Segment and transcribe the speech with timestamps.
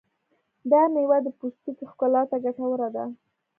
[0.71, 3.05] دا مېوه د پوستکي ښکلا ته ګټوره ده.